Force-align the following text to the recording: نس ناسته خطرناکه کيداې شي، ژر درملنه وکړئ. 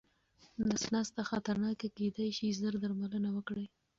نس 0.67 0.83
ناسته 0.93 1.21
خطرناکه 1.31 1.87
کيداې 1.97 2.29
شي، 2.37 2.47
ژر 2.59 2.73
درملنه 2.83 3.29
وکړئ. 3.33 3.65